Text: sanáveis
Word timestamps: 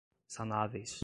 sanáveis 0.27 0.93